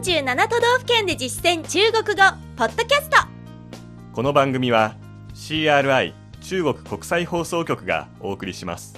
[0.00, 2.22] 47都道府県で実践中国語
[2.56, 3.18] ポッドキャスト。
[4.14, 4.96] この番組は
[5.34, 8.94] CRI 中国国際放送局がお送りします。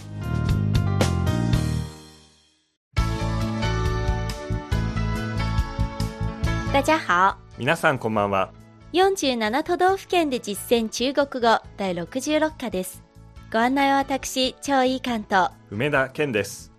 [6.72, 7.36] 大家好。
[7.58, 8.52] 皆さんこんばんは。
[8.92, 13.02] 47都道府県で実践中国語第66課です。
[13.52, 16.71] ご案内は私超いい関東梅田健です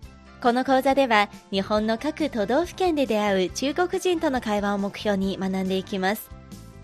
[0.44, 6.30] この講座では日本の各都道府県で出会う中国人との会話を目標に学んでいきます。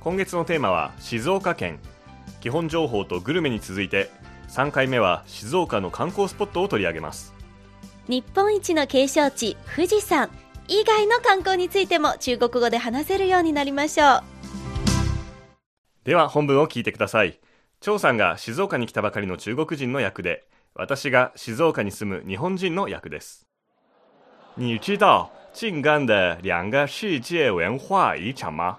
[0.00, 1.78] 今月のテーマは静岡県。
[2.40, 4.08] 基本情報とグルメに続いて
[4.48, 7.34] 3回目は静岡の観光スポットを取り上げます。
[8.08, 10.30] 日本一の景勝地富士山。
[10.66, 14.22] 以外の観光についても中国語で話せるようになりましょう。
[16.04, 17.38] では本文を聞いてください。
[17.82, 23.49] 張さんが静岡に来たばかりの中国人の役で私が静岡に住む日本人の役です
[24.60, 28.78] 你知道静冈的两个世界文化遗产吗？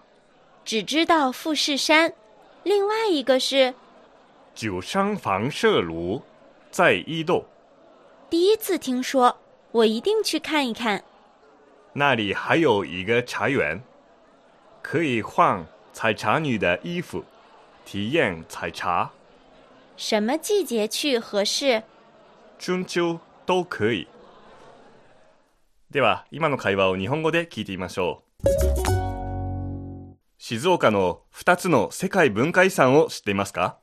[0.63, 2.13] 只知道富士山。
[2.61, 3.73] 另外一个是
[4.53, 6.21] 九山房射炉
[6.69, 7.43] 在伊豆。
[8.29, 9.35] 第一次听说
[9.71, 11.03] 我一定去看一看。
[11.93, 13.81] 那里还有一个茶园。
[14.83, 17.23] 可以换采茶女的衣服
[17.85, 19.09] 体验采茶。
[19.97, 21.81] 什么季节去合适？
[22.59, 24.07] 春秋都可以
[25.91, 28.47] では今の会話を日本語で聞いてみましょう。
[30.37, 33.77] 静岡の2つの世界文化遺産を知っていますか？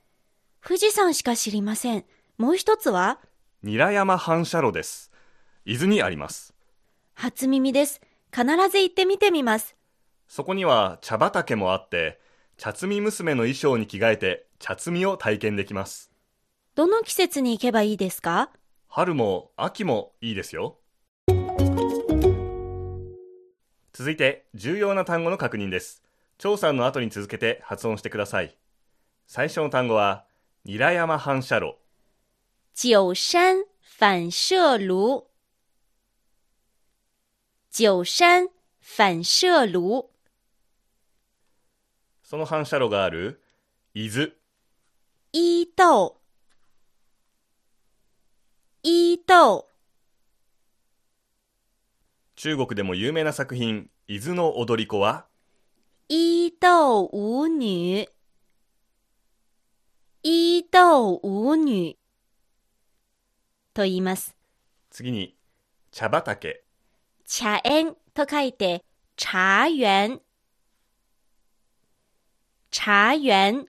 [0.66, 2.06] 富士山しか知りません。
[2.38, 3.18] もう一つは？
[3.62, 5.12] 韮山反射炉です。
[5.66, 6.54] 伊豆にあります。
[7.12, 8.00] 初耳です。
[8.34, 9.76] 必ず行ってみてみます。
[10.28, 12.18] そこには茶畑もあって
[12.56, 16.10] 茶摘み娘の衣装に着替えて茶摘みを体験できます。
[16.74, 18.48] どの季節に行けばいいですか？
[18.88, 20.77] 春も秋もいいですよ
[23.98, 26.04] 続いて重要な単語の確認です。
[26.38, 28.56] 張さんの後に続けて発音してください。
[29.26, 30.24] 最初の単語は
[30.64, 31.78] 韮山反射炉。
[32.76, 33.64] 九山
[33.98, 35.26] 反射炉。
[37.72, 38.46] 九山
[38.80, 40.10] 反射炉。
[42.22, 43.42] その反射炉がある
[43.94, 44.30] 伊豆。
[45.32, 46.12] 伊豆。
[48.84, 49.64] 伊豆
[52.38, 55.26] 中国でも有名な作品伊豆の踊り子は？
[56.08, 58.06] 伊豆舞女
[60.22, 61.96] 伊豆舞女
[63.74, 64.36] と言います
[64.88, 65.36] 次に
[65.90, 66.62] 茶畑
[67.26, 68.84] 茶園と書いて
[69.16, 70.20] 茶園
[72.70, 73.66] 茶園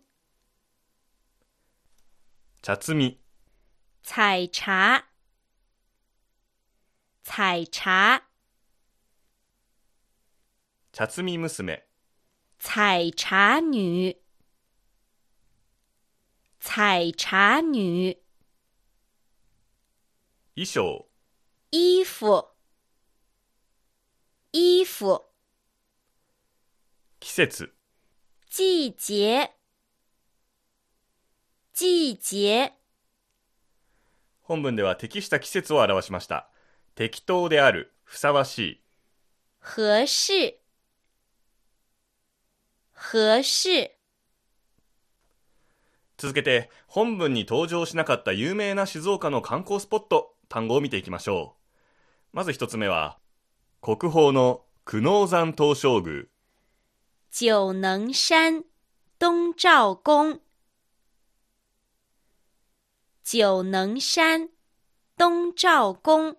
[2.62, 3.20] 茶摘み
[4.04, 5.06] 采茶
[7.24, 8.29] 采茶
[11.00, 11.82] 茶摘み娘。
[12.60, 14.18] 采茶女。
[16.60, 18.18] 采茶女。
[20.56, 21.08] 衣装
[21.72, 22.50] 衣服。
[24.52, 25.32] 衣服。
[27.22, 27.74] 季節。
[28.50, 29.54] 季节。
[31.72, 32.74] 季节。
[34.42, 36.50] 本文では適した季節を表しました。
[36.96, 37.94] 適当である。
[38.04, 38.84] ふさわしい。
[39.62, 40.59] 合适
[43.02, 43.92] 合适
[46.18, 51.56] 続けて本文に登場しなかった有名な静岡の観光スポット単語を見ていきましょ
[52.34, 52.36] う。
[52.36, 53.18] まず一つ目は
[53.82, 56.26] 国宝の久能山東照宮。
[57.32, 58.64] 九能山
[59.18, 60.42] 东照宫
[63.24, 64.50] 九能山
[65.18, 66.36] 東照宮。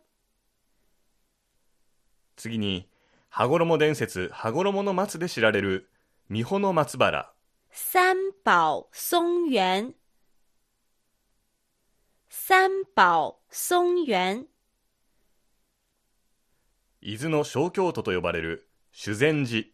[2.36, 2.86] 次に
[3.30, 5.88] 羽衣伝説羽衣の松で知られる
[6.32, 7.32] 三保の松原。
[7.72, 9.90] 三宝松原。
[12.28, 14.44] 三宝松原。
[17.00, 19.64] 伊豆の小京都と呼ばれる修善寺。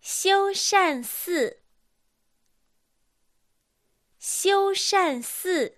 [0.00, 1.52] 修善寺。
[4.18, 5.70] 修善寺。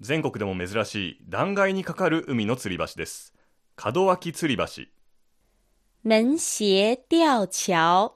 [0.00, 3.34] 全国でも珍しい断崖に架かる海の吊り橋です。
[3.94, 4.95] 門脇吊り橋
[6.08, 8.14] 门斜吊橋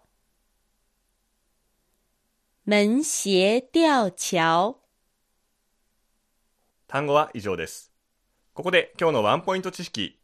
[2.65, 4.79] 門斜吊橋
[6.87, 7.91] 単語は以上です。
[8.55, 10.21] ここで今日のワンポイント知識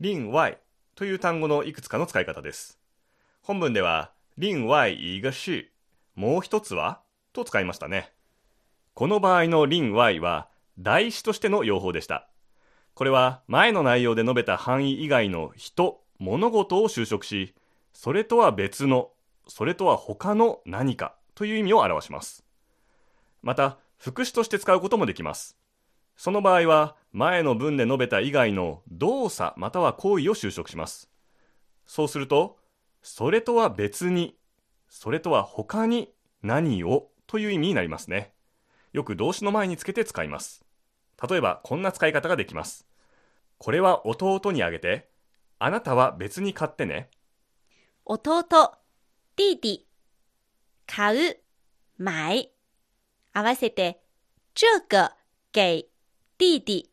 [0.00, 0.56] 林外
[0.94, 2.78] という単語のいくつかの使い方です。
[3.42, 5.70] 本文では另外一个是
[6.14, 7.00] もう一つは？
[7.34, 8.10] と使いましたね。
[8.94, 12.30] この場合の林外は代詞としての用法でした。
[12.94, 17.54] これは前の内容で述べた範囲以外の人物事を修飾し、
[17.92, 19.10] それとは別の、
[19.48, 22.44] それとは他の何かという意味を表します。
[23.42, 25.58] また、副詞として使うこともできます。
[26.16, 31.10] その場合は、前の文で述べた以外の動作または行為を修飾します。
[31.86, 32.58] そうすると、
[33.02, 34.36] それとは別に、
[34.88, 36.12] それとは他に
[36.42, 38.34] 何をという意味になりますね。
[38.92, 40.64] よく動詞の前につけて使います。
[41.28, 42.86] 例えば、こんな使い方ができます。
[43.56, 45.09] これは弟にあげて、
[45.62, 47.10] あなたは別に買ってね。
[48.06, 48.78] 弟、弟
[49.36, 49.86] 弟、
[50.86, 51.36] 買う、
[52.02, 52.50] 買。
[53.32, 54.02] 合わせて、
[54.54, 55.12] 这个
[55.52, 55.88] 给
[56.38, 56.90] 弟弟，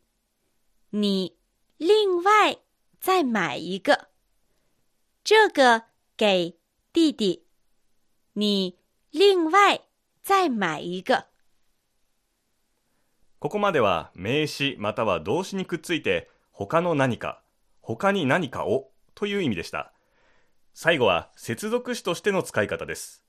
[0.90, 1.36] 你
[1.78, 2.58] 另外
[3.00, 4.10] 再买一个。
[5.24, 5.84] 这个
[6.16, 6.58] 给
[6.92, 7.46] 弟弟，
[8.34, 8.78] 你
[9.10, 9.80] 另外
[10.22, 11.26] 再买一个。
[13.40, 17.42] ここまでは名詞または動詞にくっついて他の何か、
[17.88, 19.94] 他に何かをという意味でした。
[20.74, 23.24] 最後は接続詞としての使い方です。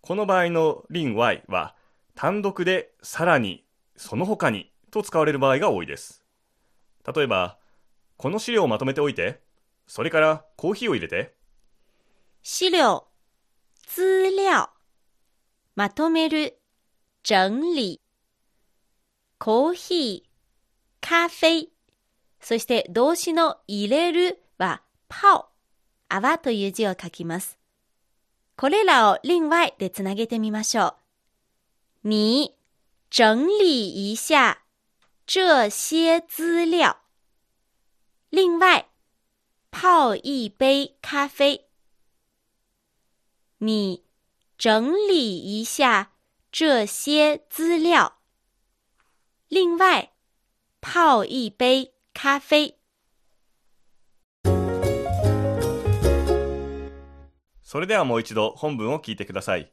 [0.00, 1.74] この場合の另外は
[2.14, 3.64] 単独でさらに、
[3.96, 6.22] その他にと使われる場合が多いです。
[7.16, 7.58] 例えば、
[8.16, 9.40] この資料をまとめておいて、
[9.88, 11.34] それからコーヒーを入れて、
[12.44, 13.08] 資料、
[13.88, 14.02] 資
[14.36, 14.68] 料、
[15.74, 16.60] まとめる、
[17.24, 18.00] 整理、
[19.40, 20.30] コーヒー、
[21.00, 21.75] 咖啡、
[22.46, 25.48] そして動詞の入れるは泡、
[26.08, 27.58] 泡という字を書きます。
[28.56, 30.94] これらを另外でつなげてみましょ
[32.04, 32.08] う。
[32.08, 32.54] 你
[33.10, 34.62] 整理一下
[35.26, 36.98] 这些资料。
[38.30, 38.90] 另外，
[39.72, 41.66] 泡一杯咖啡。
[43.58, 44.04] 你
[44.56, 46.12] 整理一下
[46.52, 48.20] 这些资料。
[49.48, 50.12] 另外，
[50.80, 52.74] 泡一杯咖啡。
[57.62, 59.70] それではもう一度本文を聞いてください。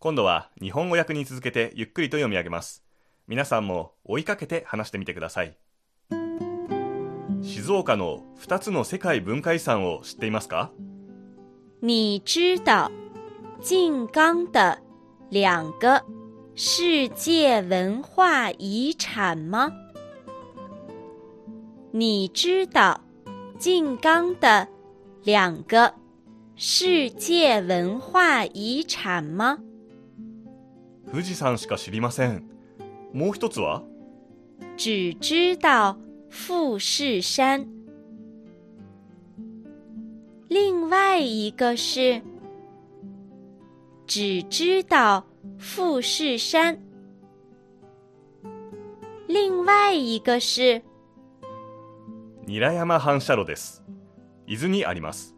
[0.00, 2.84] 今度は日本語訳に続けてゆっくりと読み上げます。
[3.28, 5.56] 皆さんも追いかけて話してみてください。
[7.42, 10.72] 静岡の2つの世界文化遺産を知っていますか？
[11.80, 12.90] 你知道
[13.62, 14.82] 静冈的
[15.30, 16.04] 两个
[16.56, 19.83] 世界文化遗产吗？
[21.93, 23.01] 你知道
[23.57, 24.67] 静冈的
[25.23, 25.93] 两个
[26.55, 29.59] 世界文化遺產吗？
[31.11, 32.43] 富士山しか知りません。
[33.13, 33.83] もう一つは
[34.77, 35.97] 只知道
[36.29, 37.65] 富士山。
[40.47, 42.21] 另外一个是
[44.05, 45.25] 只知道
[45.57, 46.79] 富士山。
[49.27, 50.81] 另外一个是
[52.46, 53.82] 韮山反射炉です。
[54.46, 55.34] 伊豆にあります。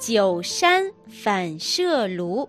[0.00, 0.90] 九山
[1.24, 2.48] 反射炉，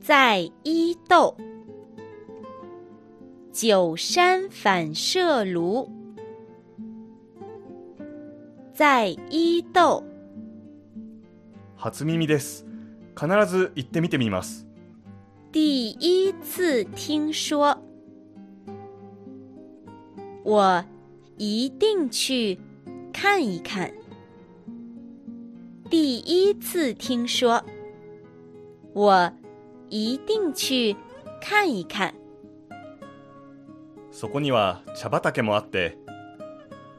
[0.00, 1.36] 在伊豆。
[3.52, 5.90] 九山反射炉，
[8.74, 10.02] 在伊豆。
[11.76, 12.66] 初耳です。
[13.14, 14.66] 必ず行ってみてみます。
[15.52, 17.78] 第一次听说，
[20.45, 20.83] 我
[21.37, 22.59] 一定去
[23.13, 23.91] 看一看。
[25.89, 27.63] 第一次听说，
[28.93, 29.31] 我
[29.89, 30.95] 一定去
[31.41, 32.13] 看一看。
[34.11, 35.97] そこには茶畑もあって、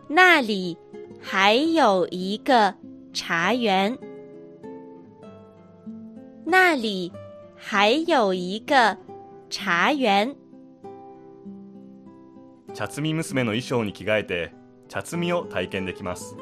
[0.09, 0.77] 那里
[1.21, 2.75] 还有一个
[3.13, 3.99] 茶园，
[6.45, 7.13] 那里
[7.57, 8.97] 还有一个
[9.49, 10.35] 茶园。
[12.74, 14.54] 茶摘み娘の衣装に着替えて、
[14.88, 16.36] 茶摘みを体験できます。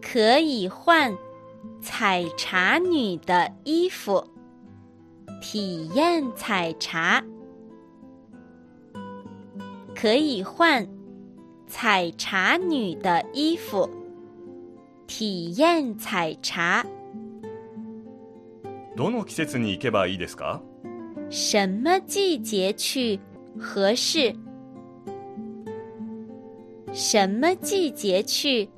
[0.00, 1.16] 可以换
[1.82, 4.24] 采茶女的衣服，
[5.40, 7.22] 体验采茶。
[9.94, 10.86] 可以换
[11.66, 13.90] 采茶女的衣服，
[15.06, 16.86] 体验采茶。
[18.96, 20.60] どの季節に行けばいいですか？
[21.30, 23.20] 什么季节去？
[23.58, 24.34] 合适？
[26.92, 28.68] 什么季节去？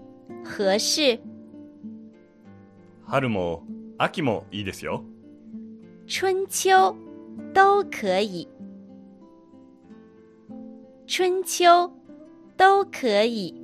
[0.44, 1.20] 合适？
[3.06, 3.62] 春も
[3.98, 5.04] 秋もいいですよ。
[6.08, 6.70] 春秋
[7.54, 8.48] 都可以，
[11.06, 11.64] 春秋
[12.56, 13.54] 都可以。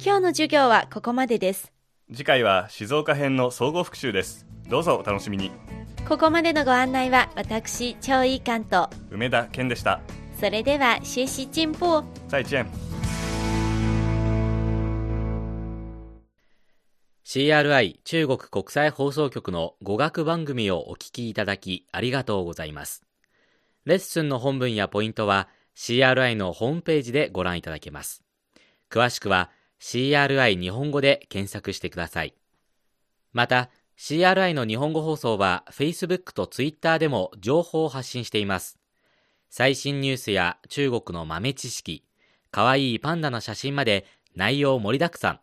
[0.00, 1.72] 今日の授業はここまでです。
[2.12, 4.46] 次回は静岡編の総合復習です。
[4.68, 5.50] どうぞお楽しみに。
[6.08, 10.00] ここまでのご案内は私、超いい関と、梅田健でした。
[10.38, 12.64] それでは学习进步，再见。
[17.24, 23.02] CRI 中国国際放送局の語学番組をお聞きいただきありがとうございます。
[23.84, 28.22] レッスンの本文やポイントは CRI のホームページでご覧いただけます。
[28.90, 32.34] 詳しくは CRI 日本語で検索してください。
[33.32, 38.78] また、CRI の日本語放送は Facebook と Twitter でも情報を発信しています。
[39.50, 42.04] 最新ニュースや中国の豆知識、
[42.50, 45.40] かわいいパンダの写真まで内容盛りだくさん。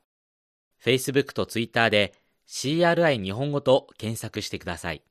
[0.83, 2.13] Facebook と Twitter で
[2.47, 5.03] CRI 日本語と検索してください。